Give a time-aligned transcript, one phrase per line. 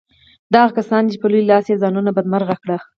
[0.53, 2.77] دا هغه کسان دي چې په لوی لاس یې ځانونه بدمرغه کړي